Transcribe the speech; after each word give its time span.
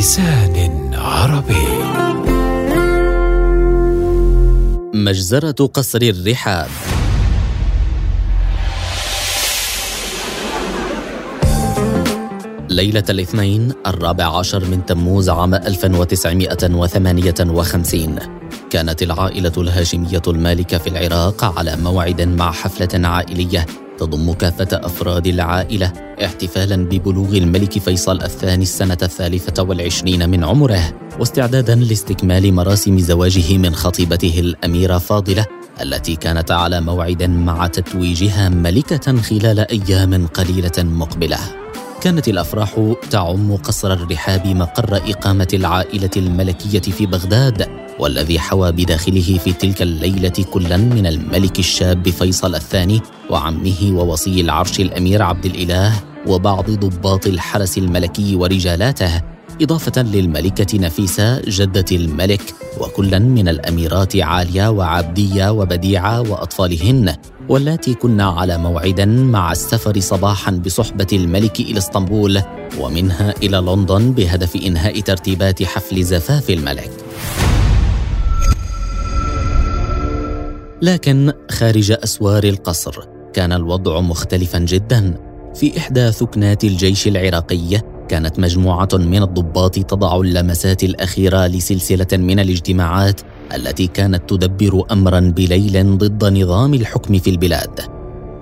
بلسان 0.00 0.94
عربي. 0.94 1.66
مجزرة 4.94 5.66
قصر 5.74 5.98
الرحاب. 6.02 6.68
ليلة 12.70 13.04
الاثنين 13.10 13.72
الرابع 13.86 14.38
عشر 14.38 14.64
من 14.64 14.86
تموز 14.86 15.28
عام 15.28 15.54
1958 15.54 18.18
كانت 18.70 19.02
العائلة 19.02 19.52
الهاشمية 19.56 20.22
المالكة 20.28 20.78
في 20.78 20.86
العراق 20.86 21.58
على 21.58 21.76
موعد 21.76 22.22
مع 22.22 22.52
حفلة 22.52 23.08
عائلية 23.08 23.66
تضم 24.00 24.32
كافة 24.32 24.68
أفراد 24.72 25.26
العائلة 25.26 25.92
احتفالا 26.24 26.76
ببلوغ 26.76 27.36
الملك 27.36 27.78
فيصل 27.78 28.22
الثاني 28.22 28.62
السنة 28.62 28.98
الثالثة 29.02 29.62
والعشرين 29.62 30.30
من 30.30 30.44
عمره 30.44 30.94
واستعدادا 31.18 31.74
لاستكمال 31.74 32.54
مراسم 32.54 32.98
زواجه 32.98 33.58
من 33.58 33.74
خطيبته 33.74 34.34
الأميرة 34.38 34.98
فاضلة 34.98 35.46
التي 35.82 36.16
كانت 36.16 36.50
على 36.50 36.80
موعد 36.80 37.22
مع 37.22 37.66
تتويجها 37.66 38.48
ملكة 38.48 39.20
خلال 39.20 39.58
أيام 39.58 40.26
قليلة 40.26 40.78
مقبلة. 40.78 41.38
كانت 42.00 42.28
الأفراح 42.28 42.94
تعم 43.10 43.56
قصر 43.56 43.92
الرحاب 43.92 44.46
مقر 44.46 44.96
إقامة 44.96 45.48
العائلة 45.54 46.10
الملكية 46.16 46.80
في 46.80 47.06
بغداد 47.06 47.66
والذي 47.98 48.38
حوى 48.38 48.72
بداخله 48.72 49.38
في 49.44 49.52
تلك 49.52 49.82
الليلة 49.82 50.44
كلا 50.52 50.76
من 50.76 51.06
الملك 51.06 51.58
الشاب 51.58 52.08
فيصل 52.08 52.54
الثاني 52.54 53.00
وعمه 53.30 53.92
ووصي 53.92 54.40
العرش 54.40 54.80
الأمير 54.80 55.22
عبد 55.22 55.44
الإله 55.44 55.92
وبعض 56.26 56.70
ضباط 56.70 57.26
الحرس 57.26 57.78
الملكي 57.78 58.36
ورجالاته 58.36 59.22
إضافة 59.62 60.02
للملكة 60.02 60.78
نفيسة 60.78 61.40
جدة 61.40 61.84
الملك 61.92 62.54
وكلا 62.80 63.18
من 63.18 63.48
الأميرات 63.48 64.16
عالية 64.16 64.68
وعبدية 64.68 65.50
وبديعة 65.52 66.20
وأطفالهن 66.20 67.14
واللاتي 67.48 67.94
كنا 67.94 68.24
على 68.24 68.58
موعد 68.58 69.00
مع 69.00 69.52
السفر 69.52 70.00
صباحا 70.00 70.50
بصحبة 70.50 71.06
الملك 71.12 71.60
إلى 71.60 71.78
اسطنبول 71.78 72.42
ومنها 72.80 73.34
إلى 73.42 73.56
لندن 73.56 74.12
بهدف 74.12 74.56
إنهاء 74.56 75.00
ترتيبات 75.00 75.62
حفل 75.62 76.02
زفاف 76.02 76.50
الملك. 76.50 76.90
لكن 80.82 81.32
خارج 81.50 81.92
أسوار 82.04 82.44
القصر 82.44 83.00
كان 83.32 83.52
الوضع 83.52 84.00
مختلفا 84.00 84.58
جدا. 84.58 85.14
في 85.54 85.78
إحدى 85.78 86.12
ثكنات 86.12 86.64
الجيش 86.64 87.08
العراقي 87.08 87.80
كانت 88.08 88.38
مجموعة 88.38 88.88
من 88.92 89.22
الضباط 89.22 89.74
تضع 89.74 90.20
اللمسات 90.20 90.84
الأخيرة 90.84 91.46
لسلسلة 91.46 92.06
من 92.12 92.40
الاجتماعات 92.40 93.20
التي 93.54 93.86
كانت 93.86 94.30
تدبر 94.30 94.84
أمرا 94.90 95.20
بليل 95.20 95.98
ضد 95.98 96.24
نظام 96.24 96.74
الحكم 96.74 97.18
في 97.18 97.30
البلاد. 97.30 97.80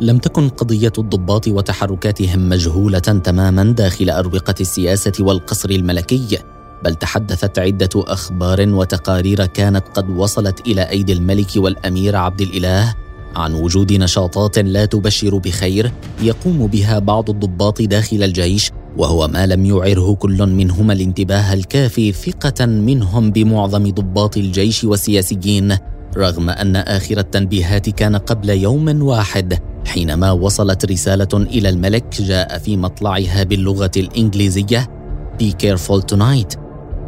لم 0.00 0.19
تكن 0.19 0.48
قضية 0.48 0.92
الضباط 0.98 1.48
وتحركاتهم 1.48 2.48
مجهولة 2.48 2.98
تماما 2.98 3.65
داخل 3.65 4.11
أروقة 4.11 4.55
السياسة 4.61 5.12
والقصر 5.20 5.70
الملكي، 5.70 6.39
بل 6.84 6.95
تحدثت 6.95 7.59
عدة 7.59 7.89
أخبار 7.97 8.69
وتقارير 8.69 9.47
كانت 9.47 9.84
قد 9.95 10.11
وصلت 10.11 10.67
إلى 10.67 10.83
أيدي 10.83 11.12
الملك 11.12 11.50
والأمير 11.56 12.17
عبد 12.17 12.41
الإله 12.41 12.95
عن 13.37 13.55
وجود 13.55 13.93
نشاطات 13.93 14.59
لا 14.59 14.84
تبشر 14.84 15.39
بخير 15.39 15.93
يقوم 16.23 16.67
بها 16.67 16.98
بعض 16.98 17.31
الضباط 17.31 17.83
داخل 17.83 18.23
الجيش 18.23 18.71
وهو 18.97 19.29
ما 19.29 19.47
لم 19.47 19.67
يعره 19.67 20.15
كل 20.15 20.47
منهما 20.47 20.93
الانتباه 20.93 21.55
الكافي 21.55 22.12
ثقة 22.12 22.66
منهم 22.66 23.31
بمعظم 23.31 23.91
ضباط 23.91 24.37
الجيش 24.37 24.84
والسياسيين 24.84 25.77
رغم 26.16 26.50
أن 26.50 26.77
آخر 26.77 27.19
التنبيهات 27.19 27.91
كان 27.91 28.16
قبل 28.16 28.50
يوم 28.50 29.03
واحد 29.03 29.59
حينما 29.87 30.31
وصلت 30.31 30.84
رسالة 30.87 31.28
إلى 31.34 31.69
الملك 31.69 32.22
جاء 32.22 32.59
في 32.59 32.77
مطلعها 32.77 33.43
باللغة 33.43 33.91
الإنجليزية 33.97 34.99
Be 35.39 35.53
careful 35.53 36.03
tonight. 36.03 36.59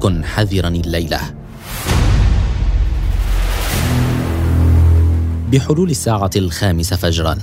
كن 0.00 0.24
حذرا 0.24 0.68
الليلة. 0.68 1.20
بحلول 5.52 5.90
الساعة 5.90 6.30
الخامسة 6.36 6.96
فجرا 6.96 7.38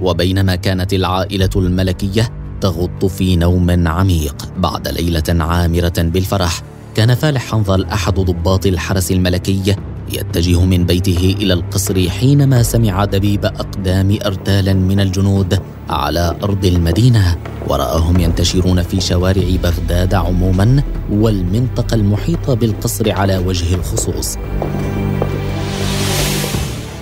وبينما 0.00 0.54
كانت 0.54 0.92
العائلة 0.92 1.50
الملكية 1.56 2.30
تغط 2.60 3.04
في 3.04 3.36
نوم 3.36 3.88
عميق 3.88 4.52
بعد 4.56 4.88
ليلة 4.88 5.44
عامرة 5.44 5.92
بالفرح 5.98 6.62
كان 6.94 7.14
فالح 7.14 7.50
حنظل 7.50 7.84
أحد 7.84 8.14
ضباط 8.14 8.66
الحرس 8.66 9.10
الملكي 9.10 9.76
يتجه 10.12 10.64
من 10.64 10.86
بيته 10.86 11.36
إلى 11.40 11.52
القصر 11.52 12.10
حينما 12.10 12.62
سمع 12.62 13.04
دبيب 13.04 13.44
أقدام 13.44 14.18
ارتال 14.26 14.76
من 14.76 15.00
الجنود 15.00 15.60
على 15.88 16.36
أرض 16.42 16.64
المدينة 16.64 17.36
ورآهم 17.68 18.20
ينتشرون 18.20 18.82
في 18.82 19.00
شوارع 19.00 19.56
بغداد 19.62 20.14
عموما 20.14 20.82
والمنطقة 21.10 21.94
المحيطة 21.94 22.54
بالقصر 22.54 23.12
على 23.12 23.38
وجه 23.38 23.74
الخصوص. 23.74 24.36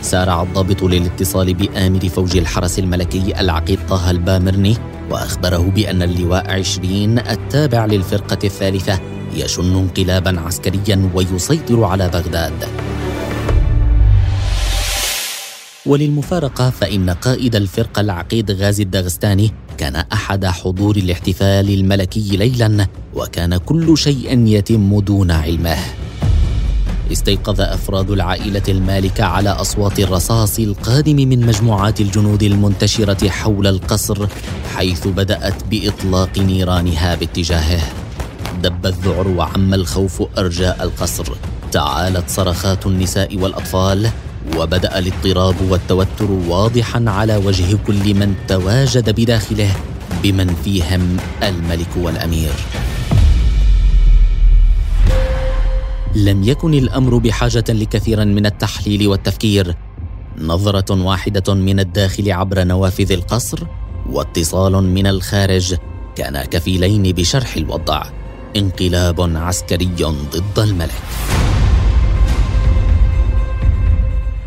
سارع 0.06 0.43
الضابط 0.43 0.83
للاتصال 0.83 1.55
بآمر 1.55 2.09
فوج 2.09 2.37
الحرس 2.37 2.78
الملكي 2.78 3.41
العقيد 3.41 3.78
طه 3.89 4.11
البامرني 4.11 4.77
وأخبره 5.11 5.71
بأن 5.75 6.03
اللواء 6.03 6.50
عشرين 6.50 7.19
التابع 7.19 7.87
للفرقة 7.87 8.39
الثالثة 8.44 9.00
يشن 9.34 9.77
انقلابا 9.77 10.41
عسكريا 10.41 11.11
ويسيطر 11.15 11.84
على 11.84 12.09
بغداد. 12.09 12.65
وللمفارقة 15.87 16.71
فإن 16.71 17.11
قائد 17.11 17.56
الفرقة 17.56 18.00
العقيد 18.00 18.50
غازي 18.50 18.83
الدغستاني 18.83 19.53
كان 19.78 19.97
أحد 19.97 20.44
حضور 20.47 20.97
الاحتفال 20.97 21.75
الملكي 21.75 22.37
ليلا 22.37 22.87
وكان 23.15 23.56
كل 23.56 23.99
شيء 23.99 24.47
يتم 24.47 25.00
دون 25.00 25.31
علمه. 25.31 26.06
استيقظ 27.12 27.61
أفراد 27.61 28.11
العائلة 28.11 28.62
المالكة 28.69 29.25
على 29.25 29.50
أصوات 29.50 29.99
الرصاص 30.00 30.59
القادم 30.59 31.17
من 31.17 31.47
مجموعات 31.47 32.00
الجنود 32.00 32.43
المنتشرة 32.43 33.28
حول 33.28 33.67
القصر 33.67 34.27
حيث 34.75 35.06
بدأت 35.06 35.65
بإطلاق 35.71 36.39
نيرانها 36.39 37.15
باتجاهه. 37.15 37.81
دب 38.62 38.87
الذعر 38.87 39.28
وعم 39.28 39.75
الخوف 39.75 40.22
أرجاء 40.39 40.83
القصر. 40.83 41.25
تعالت 41.72 42.31
صرخات 42.31 42.87
النساء 42.87 43.37
والأطفال 43.37 44.11
وبدأ 44.56 44.99
الاضطراب 44.99 45.55
والتوتر 45.71 46.31
واضحا 46.31 47.05
على 47.06 47.37
وجه 47.37 47.77
كل 47.87 48.15
من 48.15 48.34
تواجد 48.49 49.21
بداخله 49.21 49.71
بمن 50.23 50.55
فيهم 50.65 51.17
الملك 51.43 51.91
والأمير. 51.97 52.53
لم 56.16 56.43
يكن 56.43 56.75
الأمر 56.75 57.19
بحاجة 57.19 57.65
لكثير 57.69 58.25
من 58.25 58.47
التحليل 58.47 59.09
والتفكير. 59.09 59.75
نظرة 60.38 61.04
واحدة 61.04 61.54
من 61.54 61.81
الداخل 61.81 62.32
عبر 62.32 62.65
نوافذ 62.65 63.12
القصر 63.12 63.59
واتصال 64.10 64.72
من 64.72 65.06
الخارج 65.06 65.75
كانا 66.16 66.44
كفيلين 66.44 67.03
بشرح 67.03 67.56
الوضع. 67.56 68.03
انقلاب 68.56 69.37
عسكري 69.37 69.91
ضد 70.32 70.59
الملك. 70.59 71.03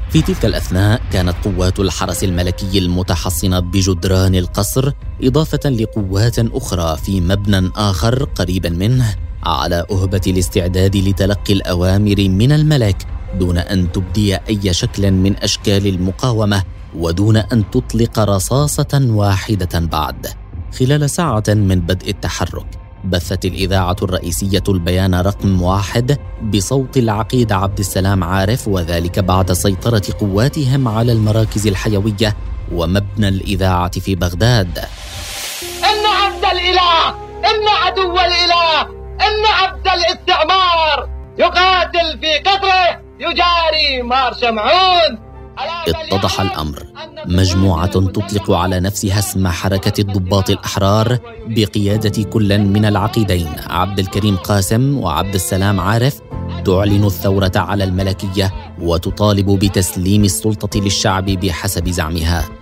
في 0.10 0.22
تلك 0.22 0.46
الأثناء 0.46 1.02
كانت 1.12 1.36
قوات 1.46 1.80
الحرس 1.80 2.24
الملكي 2.24 2.78
المتحصنة 2.78 3.60
بجدران 3.60 4.36
القصر 4.36 4.92
إضافة 5.24 5.70
لقوات 5.70 6.40
أخرى 6.40 6.98
في 6.98 7.22
مبنى 7.22 7.72
آخر 7.76 8.24
قريبا 8.24 8.70
منه 8.70 9.16
على 9.44 9.86
أهبة 9.92 10.22
الاستعداد 10.28 10.98
لتلقي 10.98 11.54
الأوامر 11.54 12.16
من 12.30 12.52
الملك 12.52 13.08
دون 13.40 13.58
أن 13.58 13.92
تبدي 13.92 14.36
أي 14.36 14.74
شكل 14.74 15.12
من 15.12 15.36
أشكال 15.38 15.88
المقاومة 15.88 16.64
ودون 16.96 17.38
أن 17.38 17.72
تطلق 17.72 18.20
رصاصة 18.20 19.08
واحدة 19.10 19.80
بعد. 19.80 20.28
خلال 20.80 21.10
ساعة 21.10 21.44
من 21.48 21.80
بدء 21.80 22.10
التحرك 22.10 22.66
بثت 23.06 23.46
الإذاعة 23.46 23.96
الرئيسية 24.02 24.64
البيان 24.70 25.16
رقم 25.16 25.62
واحد 25.62 26.18
بصوت 26.54 26.98
العقيد 26.98 27.52
عبد 27.52 27.80
السلام 27.80 28.24
عارف 28.24 28.68
وذلك 28.68 29.20
بعد 29.20 29.54
سيطرة 29.54 30.02
قواتهم 30.20 30.88
على 30.88 31.12
المراكز 31.12 31.68
الحيوية 31.68 32.36
ومبنى 32.72 33.28
الإذاعة 33.28 34.00
في 34.00 34.16
بغداد 34.16 34.78
إن 35.84 36.06
عبد 36.06 36.46
الإله 36.46 37.10
إن 37.40 37.68
عدو 37.84 38.14
الإله 38.14 38.99
إن 39.22 39.46
عبد 39.46 39.88
الاستعمار 39.88 41.10
يقاتل 41.40 42.20
في 42.22 42.50
قطره 42.50 43.02
يجاري 43.20 44.02
مار 44.04 44.34
شمعون. 44.34 45.30
اتضح 45.88 46.42
الأمر. 46.42 46.84
مجموعة 47.26 47.86
تطلق 47.86 48.52
على 48.52 48.80
نفسها 48.80 49.20
اسم 49.20 49.48
حركة 49.48 50.02
الضباط 50.02 50.50
الأحرار 50.50 51.18
بقيادة 51.48 52.24
كل 52.24 52.60
من 52.60 52.86
العقيدين 52.86 53.56
عبد 53.68 54.00
الكريم 54.00 54.38
قاسم 54.38 54.98
وعبد 54.98 55.34
السلام 55.34 55.80
عارف. 55.80 56.20
تعلن 56.66 57.06
الثورة 57.06 57.52
على 57.56 57.84
الملكية 57.84 58.54
وتطالب 58.82 59.60
بتسليم 59.60 60.24
السلطة 60.24 60.80
للشعب 60.80 61.26
بحسب 61.26 61.90
زعمها. 61.90 62.59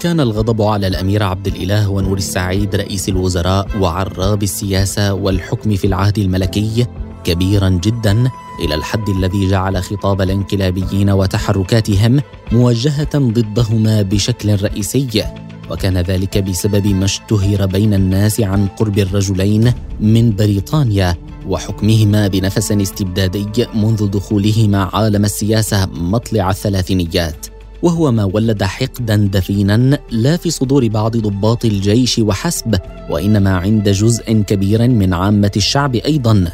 كان 0.00 0.20
الغضب 0.20 0.62
على 0.62 0.86
الأمير 0.86 1.22
عبد 1.22 1.46
الإله 1.46 1.88
ونور 1.88 2.16
السعيد 2.16 2.76
رئيس 2.76 3.08
الوزراء 3.08 3.78
وعراب 3.80 4.42
السياسة 4.42 5.14
والحكم 5.14 5.76
في 5.76 5.86
العهد 5.86 6.18
الملكي 6.18 6.86
كبيرا 7.24 7.68
جدا 7.68 8.30
إلى 8.64 8.74
الحد 8.74 9.08
الذي 9.08 9.50
جعل 9.50 9.82
خطاب 9.82 10.22
الانقلابيين 10.22 11.10
وتحركاتهم 11.10 12.20
موجهة 12.52 13.18
ضدهما 13.18 14.02
بشكل 14.02 14.62
رئيسي 14.62 15.24
وكان 15.70 15.98
ذلك 15.98 16.38
بسبب 16.38 16.86
ما 16.86 17.04
اشتهر 17.04 17.66
بين 17.66 17.94
الناس 17.94 18.40
عن 18.40 18.66
قرب 18.66 18.98
الرجلين 18.98 19.72
من 20.00 20.36
بريطانيا 20.36 21.16
وحكمهما 21.46 22.28
بنفس 22.28 22.72
استبدادي 22.72 23.66
منذ 23.74 24.10
دخولهما 24.10 24.90
عالم 24.92 25.24
السياسة 25.24 25.86
مطلع 25.86 26.50
الثلاثينيات. 26.50 27.57
وهو 27.82 28.12
ما 28.12 28.24
ولد 28.24 28.62
حقدا 28.62 29.16
دفينا 29.32 29.98
لا 30.10 30.36
في 30.36 30.50
صدور 30.50 30.88
بعض 30.88 31.16
ضباط 31.16 31.64
الجيش 31.64 32.18
وحسب 32.18 32.78
وإنما 33.10 33.56
عند 33.56 33.88
جزء 33.88 34.32
كبير 34.32 34.88
من 34.88 35.14
عامة 35.14 35.52
الشعب 35.56 35.94
أيضا. 35.94 36.44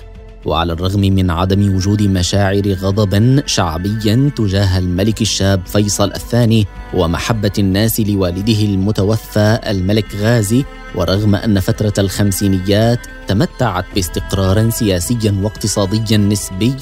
وعلى 0.44 0.72
الرغم 0.72 1.00
من 1.00 1.30
عدم 1.30 1.76
وجود 1.76 2.02
مشاعر 2.02 2.72
غضب 2.72 3.42
شعبي 3.46 4.30
تجاه 4.30 4.78
الملك 4.78 5.22
الشاب 5.22 5.66
فيصل 5.66 6.12
الثاني 6.12 6.66
ومحبة 6.94 7.52
الناس 7.58 8.00
لوالده 8.00 8.60
المتوفى 8.64 9.60
الملك 9.66 10.14
غازي 10.14 10.64
ورغم 10.94 11.34
أن 11.34 11.60
فترة 11.60 11.92
الخمسينيات 11.98 12.98
تمتعت 13.28 13.84
باستقرار 13.94 14.70
سياسي 14.70 15.34
واقتصادي 15.42 16.16
نسبي 16.16 16.74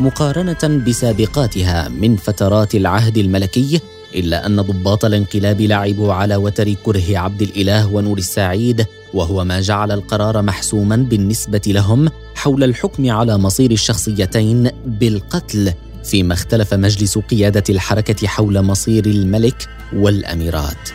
مقارنة 0.00 0.84
بسابقاتها 0.86 1.88
من 1.88 2.16
فترات 2.16 2.74
العهد 2.74 3.18
الملكي 3.18 3.80
إلا 4.14 4.46
أن 4.46 4.60
ضباط 4.60 5.04
الانقلاب 5.04 5.60
لعبوا 5.60 6.12
على 6.12 6.36
وتر 6.36 6.72
كره 6.72 7.18
عبد 7.18 7.42
الإله 7.42 7.86
ونور 7.86 8.18
السعيد 8.18 8.86
وهو 9.14 9.44
ما 9.44 9.60
جعل 9.60 9.92
القرار 9.92 10.42
محسوما 10.42 10.96
بالنسبة 10.96 11.62
لهم 11.66 12.08
حول 12.34 12.64
الحكم 12.64 13.10
على 13.10 13.38
مصير 13.38 13.70
الشخصيتين 13.70 14.70
بالقتل 14.86 15.72
فيما 16.04 16.34
اختلف 16.34 16.74
مجلس 16.74 17.18
قيادة 17.18 17.64
الحركة 17.70 18.26
حول 18.26 18.62
مصير 18.62 19.06
الملك 19.06 19.68
والأميرات. 19.92 20.88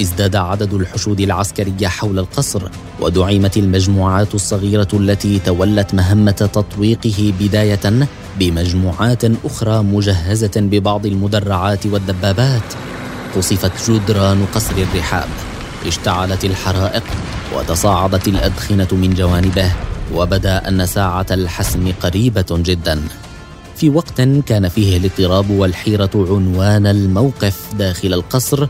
ازداد 0.00 0.36
عدد 0.36 0.74
الحشود 0.74 1.20
العسكرية 1.20 1.88
حول 1.88 2.18
القصر 2.18 2.62
ودعمت 3.00 3.56
المجموعات 3.56 4.34
الصغيرة 4.34 4.88
التي 4.92 5.38
تولت 5.38 5.94
مهمة 5.94 6.30
تطويقه 6.30 7.32
بداية 7.40 8.06
بمجموعات 8.38 9.24
أخرى 9.44 9.82
مجهزة 9.82 10.52
ببعض 10.56 11.06
المدرعات 11.06 11.86
والدبابات. 11.86 12.74
قصفت 13.36 13.90
جدران 13.90 14.46
قصر 14.54 14.74
الرحاب. 14.76 15.28
اشتعلت 15.86 16.44
الحرائق 16.44 17.04
وتصاعدت 17.56 18.28
الأدخنة 18.28 18.88
من 18.92 19.14
جوانبه 19.14 19.72
وبدأ 20.14 20.68
أن 20.68 20.86
ساعة 20.86 21.26
الحسم 21.30 21.92
قريبة 22.02 22.46
جدا. 22.50 23.00
في 23.76 23.90
وقت 23.90 24.20
كان 24.46 24.68
فيه 24.68 24.96
الاضطراب 24.96 25.50
والحيرة 25.50 26.10
عنوان 26.14 26.86
الموقف 26.86 27.74
داخل 27.78 28.14
القصر 28.14 28.68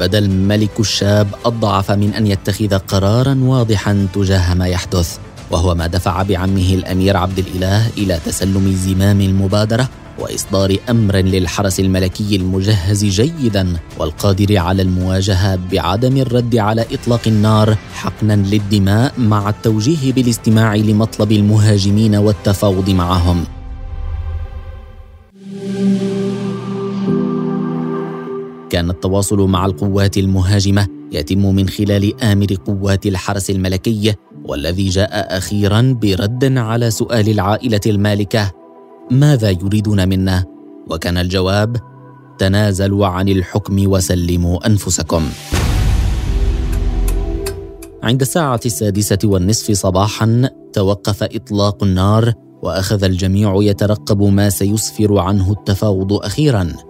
بدا 0.00 0.18
الملك 0.18 0.80
الشاب 0.80 1.28
اضعف 1.44 1.90
من 1.90 2.14
أن 2.14 2.26
يتخذ 2.26 2.78
قرارا 2.78 3.38
واضحا 3.42 4.08
تجاه 4.14 4.54
ما 4.54 4.66
يحدث 4.66 5.18
وهو 5.50 5.74
ما 5.74 5.86
دفع 5.86 6.22
بعمه 6.22 6.74
الأمير 6.74 7.16
عبد 7.16 7.38
الإله 7.38 7.88
إلى 7.98 8.18
تسلم 8.26 8.72
زمام 8.72 9.20
المبادرة 9.20 9.88
وإصدار 10.18 10.76
أمر 10.90 11.16
للحرس 11.16 11.80
الملكي 11.80 12.36
المجهز 12.36 13.04
جيدا 13.04 13.76
والقادر 13.98 14.58
على 14.58 14.82
المواجهة 14.82 15.58
بعدم 15.72 16.16
الرد 16.16 16.56
على 16.56 16.84
إطلاق 16.92 17.20
النار 17.26 17.76
حقنا 17.94 18.32
للدماء 18.32 19.12
مع 19.18 19.48
التوجيه 19.48 20.12
بالاستماع 20.12 20.74
لمطلب 20.74 21.32
المهاجمين 21.32 22.16
والتفاوض 22.16 22.90
معهم. 22.90 23.57
كان 28.70 28.90
التواصل 28.90 29.40
مع 29.40 29.66
القوات 29.66 30.18
المهاجمة 30.18 30.86
يتم 31.12 31.54
من 31.54 31.68
خلال 31.68 32.22
آمر 32.22 32.46
قوات 32.66 33.06
الحرس 33.06 33.50
الملكي 33.50 34.14
والذي 34.44 34.88
جاء 34.88 35.38
أخيرا 35.38 35.98
برد 36.02 36.56
على 36.56 36.90
سؤال 36.90 37.28
العائلة 37.28 37.80
المالكة 37.86 38.52
ماذا 39.10 39.50
يريدون 39.50 40.08
منا؟ 40.08 40.44
وكان 40.90 41.18
الجواب 41.18 41.76
تنازلوا 42.38 43.06
عن 43.06 43.28
الحكم 43.28 43.90
وسلموا 43.90 44.66
أنفسكم. 44.66 45.28
عند 48.02 48.20
الساعة 48.20 48.60
السادسة 48.66 49.18
والنصف 49.24 49.72
صباحا 49.72 50.50
توقف 50.72 51.22
إطلاق 51.22 51.84
النار 51.84 52.32
وأخذ 52.62 53.04
الجميع 53.04 53.54
يترقب 53.62 54.22
ما 54.22 54.50
سيسفر 54.50 55.18
عنه 55.18 55.52
التفاوض 55.52 56.12
أخيرا. 56.12 56.87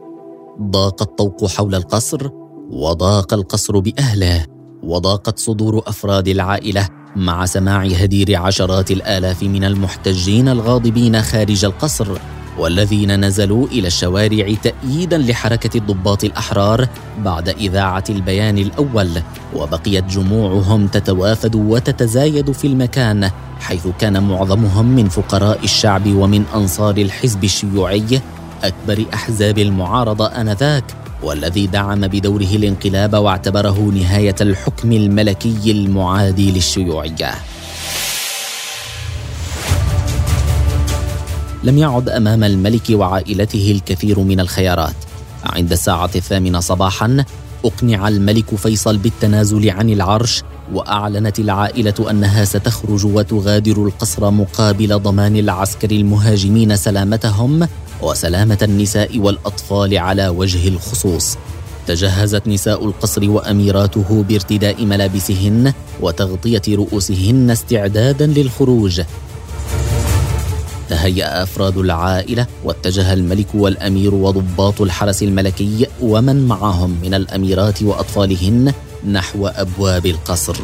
ضاق 0.62 1.02
الطوق 1.02 1.46
حول 1.46 1.74
القصر 1.74 2.28
وضاق 2.70 3.34
القصر 3.34 3.78
بأهله 3.78 4.46
وضاقت 4.82 5.38
صدور 5.38 5.82
أفراد 5.86 6.28
العائلة 6.28 6.88
مع 7.16 7.46
سماع 7.46 7.82
هدير 7.82 8.36
عشرات 8.36 8.90
الآلاف 8.90 9.42
من 9.42 9.64
المحتجين 9.64 10.48
الغاضبين 10.48 11.22
خارج 11.22 11.64
القصر 11.64 12.18
والذين 12.58 13.24
نزلوا 13.24 13.66
إلى 13.66 13.86
الشوارع 13.86 14.54
تأييدا 14.62 15.18
لحركة 15.18 15.78
الضباط 15.78 16.24
الأحرار 16.24 16.88
بعد 17.24 17.48
إذاعة 17.48 18.04
البيان 18.10 18.58
الأول 18.58 19.10
وبقيت 19.56 20.04
جموعهم 20.04 20.86
تتوافد 20.86 21.54
وتتزايد 21.54 22.52
في 22.52 22.66
المكان 22.66 23.30
حيث 23.60 23.86
كان 23.98 24.22
معظمهم 24.28 24.86
من 24.86 25.08
فقراء 25.08 25.64
الشعب 25.64 26.06
ومن 26.06 26.44
أنصار 26.54 26.96
الحزب 26.96 27.44
الشيوعي 27.44 28.20
أكبر 28.64 29.04
أحزاب 29.14 29.58
المعارضة 29.58 30.26
آنذاك 30.26 30.84
والذي 31.22 31.66
دعم 31.66 32.00
بدوره 32.00 32.54
الانقلاب 32.54 33.14
واعتبره 33.14 33.78
نهاية 33.94 34.34
الحكم 34.40 34.92
الملكي 34.92 35.70
المعادي 35.70 36.50
للشيوعية. 36.50 37.34
لم 41.64 41.78
يعد 41.78 42.08
أمام 42.08 42.44
الملك 42.44 42.82
وعائلته 42.90 43.72
الكثير 43.76 44.20
من 44.20 44.40
الخيارات. 44.40 44.94
عند 45.44 45.72
الساعة 45.72 46.10
الثامنة 46.16 46.60
صباحا 46.60 47.24
أقنع 47.64 48.08
الملك 48.08 48.54
فيصل 48.54 48.96
بالتنازل 48.98 49.70
عن 49.70 49.90
العرش 49.90 50.42
وأعلنت 50.72 51.38
العائلة 51.38 52.10
أنها 52.10 52.44
ستخرج 52.44 53.06
وتغادر 53.06 53.86
القصر 53.86 54.30
مقابل 54.30 54.98
ضمان 54.98 55.36
العسكر 55.36 55.90
المهاجمين 55.90 56.76
سلامتهم 56.76 57.68
وسلامة 58.02 58.58
النساء 58.62 59.18
والأطفال 59.18 59.98
على 59.98 60.28
وجه 60.28 60.68
الخصوص. 60.68 61.36
تجهزت 61.86 62.48
نساء 62.48 62.84
القصر 62.84 63.30
وأميراته 63.30 64.24
بارتداء 64.28 64.84
ملابسهن 64.84 65.72
وتغطية 66.00 66.62
رؤوسهن 66.68 67.50
استعدادا 67.50 68.26
للخروج. 68.26 69.02
تهيأ 70.88 71.42
أفراد 71.42 71.76
العائلة 71.76 72.46
واتجه 72.64 73.12
الملك 73.12 73.46
والأمير 73.54 74.14
وضباط 74.14 74.80
الحرس 74.80 75.22
الملكي 75.22 75.86
ومن 76.02 76.48
معهم 76.48 76.96
من 77.02 77.14
الأميرات 77.14 77.82
وأطفالهن 77.82 78.72
نحو 79.12 79.46
أبواب 79.46 80.06
القصر. 80.06 80.56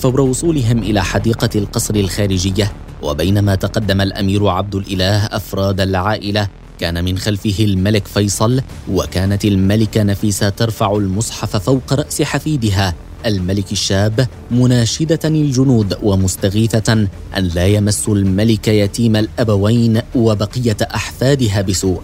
فور 0.00 0.20
وصولهم 0.20 0.78
إلى 0.78 1.04
حديقة 1.04 1.48
القصر 1.54 1.94
الخارجية 1.94 2.72
وبينما 3.02 3.54
تقدم 3.54 4.00
الأمير 4.00 4.48
عبد 4.48 4.74
الإله 4.74 5.24
أفراد 5.26 5.80
العائلة 5.80 6.48
كان 6.78 7.04
من 7.04 7.18
خلفه 7.18 7.64
الملك 7.64 8.06
فيصل 8.06 8.62
وكانت 8.90 9.44
الملكة 9.44 10.02
نفيسة 10.02 10.48
ترفع 10.48 10.92
المصحف 10.96 11.56
فوق 11.56 11.92
رأس 11.92 12.22
حفيدها 12.22 12.94
الملك 13.26 13.72
الشاب 13.72 14.28
مناشدة 14.50 15.20
الجنود 15.24 15.98
ومستغيثة 16.02 16.92
أن 16.92 17.08
لا 17.54 17.66
يمسوا 17.66 18.14
الملك 18.14 18.68
يتيم 18.68 19.16
الأبوين 19.16 20.02
وبقية 20.14 20.76
أحفادها 20.94 21.62
بسوء. 21.62 22.02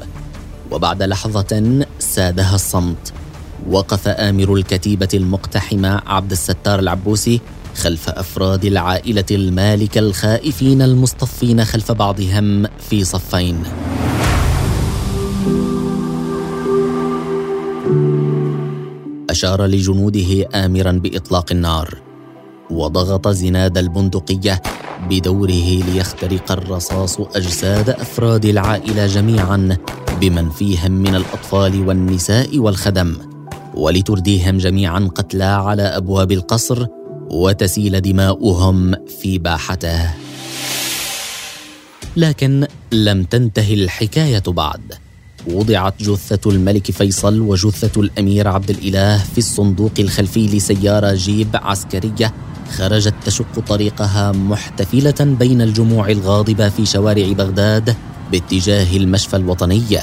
وبعد 0.70 1.02
لحظة 1.02 1.84
سادها 1.98 2.54
الصمت. 2.54 3.12
وقف 3.70 4.08
آمر 4.08 4.54
الكتيبة 4.54 5.08
المقتحمة 5.14 6.02
عبد 6.06 6.30
الستار 6.30 6.78
العبوسي 6.78 7.40
خلف 7.76 8.08
أفراد 8.08 8.64
العائلة 8.64 9.24
المالكة 9.30 9.98
الخائفين 9.98 10.82
المصطفين 10.82 11.64
خلف 11.64 11.92
بعضهم 11.92 12.66
في 12.90 13.04
صفين. 13.04 13.62
أشار 19.30 19.66
لجنوده 19.66 20.48
آمرا 20.54 20.92
بإطلاق 20.92 21.52
النار 21.52 21.98
وضغط 22.70 23.28
زناد 23.28 23.78
البندقية 23.78 24.62
بدوره 25.10 25.84
ليخترق 25.92 26.52
الرصاص 26.52 27.20
أجساد 27.20 27.90
أفراد 27.90 28.44
العائلة 28.44 29.06
جميعا 29.06 29.76
بمن 30.20 30.50
فيهم 30.50 30.92
من 30.92 31.14
الأطفال 31.14 31.88
والنساء 31.88 32.58
والخدم 32.58 33.16
ولترديهم 33.74 34.58
جميعا 34.58 35.10
قتلى 35.14 35.44
على 35.44 35.82
أبواب 35.82 36.32
القصر 36.32 36.86
وتسيل 37.30 38.00
دماؤهم 38.00 38.94
في 39.22 39.38
باحته. 39.38 40.10
لكن 42.16 42.66
لم 42.92 43.24
تنتهي 43.24 43.74
الحكاية 43.74 44.42
بعد. 44.46 44.94
وضعت 45.46 46.02
جثة 46.02 46.50
الملك 46.50 46.90
فيصل 46.90 47.40
وجثة 47.40 48.00
الأمير 48.00 48.48
عبد 48.48 48.70
الإله 48.70 49.18
في 49.18 49.38
الصندوق 49.38 49.92
الخلفي 49.98 50.46
لسيارة 50.46 51.14
جيب 51.14 51.48
عسكرية 51.54 52.32
خرجت 52.76 53.14
تشق 53.24 53.60
طريقها 53.68 54.32
محتفلة 54.32 55.14
بين 55.20 55.62
الجموع 55.62 56.08
الغاضبة 56.08 56.68
في 56.68 56.86
شوارع 56.86 57.32
بغداد 57.32 57.96
باتجاه 58.32 58.96
المشفى 58.96 59.36
الوطني. 59.36 59.98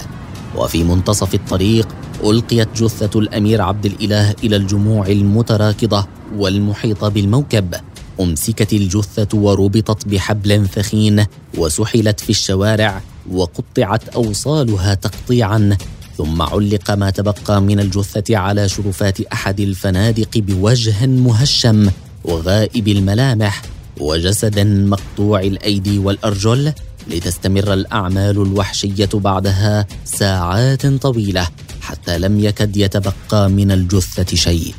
وفي 0.56 0.84
منتصف 0.84 1.34
الطريق 1.34 1.88
ألقيت 2.24 2.68
جثة 2.84 3.20
الأمير 3.20 3.62
عبد 3.62 3.86
الإله 3.86 4.36
إلى 4.44 4.56
الجموع 4.56 5.08
المتراكضة 5.08 6.08
والمحيطه 6.36 7.10
بالموكب. 7.10 7.76
أمسكت 8.20 8.74
الجثة 8.74 9.38
وربطت 9.38 10.08
بحبل 10.08 10.68
ثخين 10.68 11.26
وسحلت 11.58 12.20
في 12.20 12.30
الشوارع 12.30 13.02
وقطعت 13.32 14.10
أوصالها 14.10 14.94
تقطيعا. 14.94 15.78
ثم 16.18 16.42
علق 16.42 16.92
ما 16.92 17.10
تبقى 17.10 17.62
من 17.62 17.80
الجثة 17.80 18.38
على 18.38 18.70
شرفات 18.70 19.22
أحد 19.22 19.60
الفنادق 19.60 20.38
بوجه 20.38 21.06
مهشم 21.06 21.90
وغائب 22.26 22.88
الملامح 22.88 23.62
وجسد 24.00 24.60
مقطوع 24.60 25.40
الأيدي 25.42 26.00
والأرجل. 26.00 26.74
لتستمر 27.08 27.74
الأعمال 27.74 28.42
الوحشية 28.42 29.10
بعدها 29.14 29.88
ساعات 30.06 30.86
طويلة. 30.86 31.48
حتى 31.84 32.18
لم 32.18 32.40
يكد 32.40 32.78
يتبقى 32.78 33.50
من 33.50 33.72
الجثة 33.72 34.36
شيء. 34.36 34.74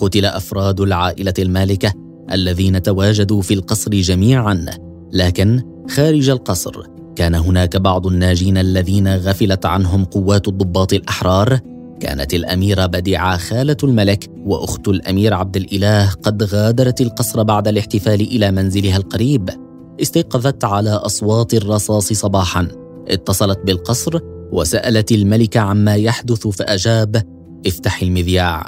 قتل 0.00 0.24
أفراد 0.24 0.80
العائلة 0.80 1.34
المالكة 1.38 1.92
الذين 2.32 2.82
تواجدوا 2.82 3.42
في 3.42 3.54
القصر 3.54 3.90
جميعا 3.90 4.66
لكن 5.12 5.62
خارج 5.90 6.28
القصر 6.30 6.82
كان 7.16 7.34
هناك 7.34 7.76
بعض 7.76 8.06
الناجين 8.06 8.58
الذين 8.58 9.16
غفلت 9.16 9.66
عنهم 9.66 10.04
قوات 10.04 10.48
الضباط 10.48 10.92
الأحرار. 10.92 11.58
كانت 12.00 12.34
الأميرة 12.34 12.86
بديعة 12.86 13.36
خالة 13.36 13.76
الملك 13.84 14.26
وأخت 14.44 14.88
الأمير 14.88 15.34
عبد 15.34 15.56
الإله 15.56 16.10
قد 16.10 16.42
غادرت 16.42 17.00
القصر 17.00 17.42
بعد 17.42 17.68
الاحتفال 17.68 18.20
إلى 18.20 18.50
منزلها 18.50 18.96
القريب. 18.96 19.69
استيقظت 20.02 20.64
على 20.64 20.90
أصوات 20.90 21.54
الرصاص 21.54 22.12
صباحا. 22.12 22.68
اتصلت 23.08 23.58
بالقصر 23.64 24.18
وسألت 24.52 25.12
الملك 25.12 25.56
عما 25.56 25.94
يحدث 25.94 26.48
فأجاب 26.48 27.22
افتح 27.66 28.02
المذياع. 28.02 28.66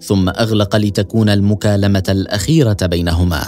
ثم 0.00 0.28
أغلق 0.28 0.76
لتكون 0.76 1.28
المكالمة 1.28 2.02
الأخيرة 2.08 2.76
بينهما. 2.82 3.42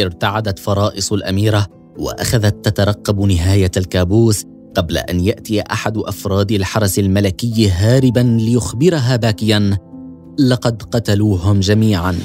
ارتعدت 0.00 0.58
فرائص 0.58 1.12
الأميرة 1.12 1.66
وأخذت 1.98 2.64
تترقب 2.64 3.20
نهاية 3.20 3.70
الكابوس 3.76 4.44
قبل 4.76 4.98
أن 4.98 5.20
يأتي 5.20 5.60
أحد 5.60 5.96
أفراد 5.96 6.52
الحرس 6.52 6.98
الملكي 6.98 7.70
هاربا 7.70 8.20
ليخبرها 8.20 9.16
باكيا 9.16 9.78
لقد 10.38 10.82
قتلوهم 10.82 11.60
جميعا. 11.60 12.18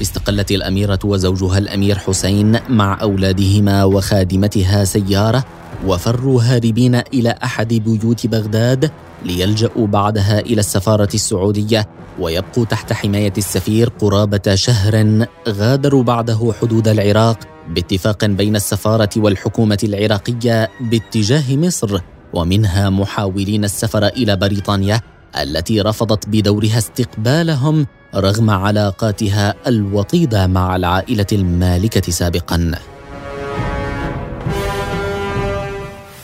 استقلت 0.00 0.50
الأميرة 0.50 0.98
وزوجها 1.04 1.58
الأمير 1.58 1.98
حسين 1.98 2.58
مع 2.68 2.98
أولادهما 3.02 3.84
وخادمتها 3.84 4.84
سيارة 4.84 5.44
وفروا 5.86 6.42
هاربين 6.42 6.94
إلى 6.94 7.34
أحد 7.44 7.74
بيوت 7.74 8.26
بغداد 8.26 8.90
ليلجأوا 9.24 9.86
بعدها 9.86 10.40
إلى 10.40 10.60
السفارة 10.60 11.08
السعودية 11.14 11.88
ويبقوا 12.20 12.64
تحت 12.64 12.92
حماية 12.92 13.32
السفير 13.38 13.88
قرابة 13.88 14.54
شهر 14.54 15.26
غادروا 15.48 16.02
بعده 16.02 16.52
حدود 16.60 16.88
العراق 16.88 17.38
باتفاق 17.68 18.24
بين 18.24 18.56
السفارة 18.56 19.10
والحكومة 19.16 19.78
العراقية 19.84 20.68
باتجاه 20.80 21.56
مصر 21.56 22.00
ومنها 22.34 22.90
محاولين 22.90 23.64
السفر 23.64 24.06
إلى 24.06 24.36
بريطانيا 24.36 25.00
التي 25.40 25.80
رفضت 25.80 26.28
بدورها 26.28 26.78
استقبالهم 26.78 27.86
رغم 28.14 28.50
علاقاتها 28.50 29.54
الوطيدة 29.66 30.46
مع 30.46 30.76
العائلة 30.76 31.26
المالكة 31.32 32.12
سابقا. 32.12 32.72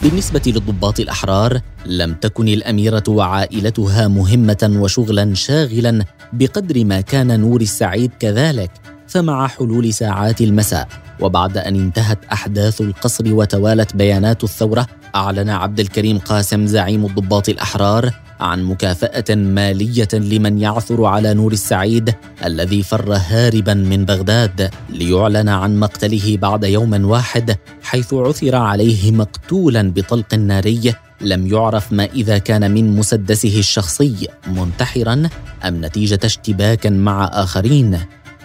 بالنسبة 0.02 0.42
للضباط 0.46 1.00
الأحرار 1.00 1.60
لم 1.86 2.14
تكن 2.14 2.48
الأميرة 2.48 3.02
وعائلتها 3.08 4.08
مهمة 4.08 4.70
وشغلا 4.76 5.34
شاغلا 5.34 6.04
بقدر 6.32 6.84
ما 6.84 7.00
كان 7.00 7.40
نور 7.40 7.60
السعيد 7.60 8.10
كذلك 8.20 8.70
فمع 9.08 9.46
حلول 9.46 9.92
ساعات 9.92 10.40
المساء 10.40 10.88
وبعد 11.20 11.58
أن 11.58 11.74
انتهت 11.74 12.18
أحداث 12.32 12.80
القصر 12.80 13.34
وتوالت 13.34 13.96
بيانات 13.96 14.44
الثورة 14.44 14.86
أعلن 15.14 15.50
عبد 15.50 15.80
الكريم 15.80 16.18
قاسم 16.18 16.66
زعيم 16.66 17.04
الضباط 17.04 17.48
الأحرار 17.48 18.10
عن 18.40 18.62
مكافأة 18.64 19.34
مالية 19.34 20.08
لمن 20.14 20.58
يعثر 20.58 21.04
على 21.04 21.34
نور 21.34 21.52
السعيد 21.52 22.14
الذي 22.44 22.82
فر 22.82 23.12
هاربا 23.12 23.74
من 23.74 24.04
بغداد 24.04 24.70
ليعلن 24.90 25.48
عن 25.48 25.80
مقتله 25.80 26.36
بعد 26.36 26.64
يوم 26.64 27.04
واحد 27.04 27.56
حيث 27.82 28.14
عثر 28.14 28.56
عليه 28.56 29.12
مقتولا 29.12 29.92
بطلق 29.92 30.34
ناري 30.34 30.94
لم 31.20 31.46
يعرف 31.46 31.92
ما 31.92 32.04
إذا 32.04 32.38
كان 32.38 32.70
من 32.70 32.96
مسدسه 32.96 33.58
الشخصي 33.58 34.28
منتحرا 34.46 35.28
أم 35.64 35.84
نتيجة 35.84 36.20
اشتباك 36.24 36.86
مع 36.86 37.30
آخرين. 37.32 37.98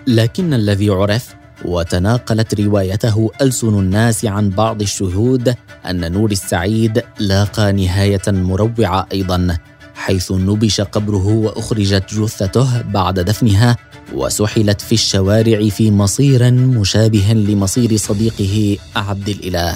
لكن 0.07 0.53
الذي 0.53 0.89
عرف 0.89 1.35
وتناقلت 1.65 2.61
روايته 2.61 3.31
ألسن 3.41 3.79
الناس 3.79 4.25
عن 4.25 4.49
بعض 4.49 4.81
الشهود 4.81 5.55
أن 5.89 6.11
نور 6.11 6.31
السعيد 6.31 7.03
لاقى 7.19 7.73
نهاية 7.73 8.21
مروعة 8.27 9.07
أيضا. 9.11 9.57
حيث 9.95 10.31
نبش 10.31 10.81
قبره 10.81 11.27
وأخرجت 11.27 12.13
جثته 12.13 12.81
بعد 12.81 13.19
دفنها 13.19 13.77
وسحلت 14.13 14.81
في 14.81 14.91
الشوارع 14.91 15.69
في 15.69 15.91
مصير 15.91 16.51
مشابه 16.51 17.33
لمصير 17.33 17.97
صديقه 17.97 18.77
عبد 18.95 19.29
الإله. 19.29 19.75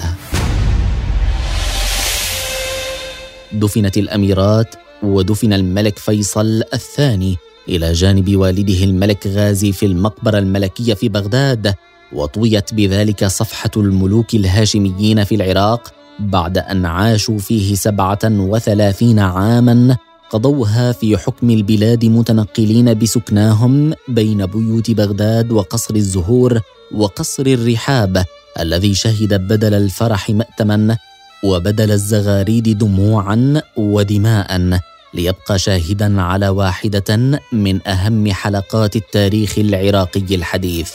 دفنت 3.52 3.98
الأميرات 3.98 4.74
ودفن 5.02 5.52
الملك 5.52 5.98
فيصل 5.98 6.62
الثاني 6.74 7.36
إلى 7.68 7.92
جانب 7.92 8.36
والده 8.36 8.84
الملك 8.84 9.26
غازي 9.26 9.72
في 9.72 9.86
المقبرة 9.86 10.38
الملكية 10.38 10.94
في 10.94 11.08
بغداد 11.08 11.74
وطويت 12.12 12.74
بذلك 12.74 13.24
صفحة 13.24 13.70
الملوك 13.76 14.34
الهاشميين 14.34 15.24
في 15.24 15.34
العراق 15.34 15.92
بعد 16.18 16.58
أن 16.58 16.86
عاشوا 16.86 17.38
فيه 17.38 17.74
سبعة 17.74 18.18
وثلاثين 18.24 19.18
عاما 19.18 19.96
قضوها 20.30 20.92
في 20.92 21.16
حكم 21.16 21.50
البلاد 21.50 22.04
متنقلين 22.04 22.98
بسكناهم 22.98 23.94
بين 24.08 24.46
بيوت 24.46 24.90
بغداد 24.90 25.52
وقصر 25.52 25.94
الزهور 25.94 26.60
وقصر 26.94 27.46
الرحاب 27.46 28.24
الذي 28.60 28.94
شهد 28.94 29.34
بدل 29.34 29.74
الفرح 29.74 30.30
مأتما 30.30 30.96
وبدل 31.44 31.90
الزغاريد 31.90 32.78
دموعا 32.78 33.62
ودماء 33.76 34.80
ليبقى 35.14 35.58
شاهدا 35.58 36.22
على 36.22 36.48
واحدة 36.48 37.40
من 37.52 37.88
أهم 37.88 38.32
حلقات 38.32 38.96
التاريخ 38.96 39.58
العراقي 39.58 40.34
الحديث. 40.34 40.92